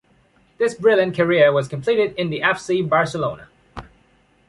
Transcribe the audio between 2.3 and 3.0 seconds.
the FC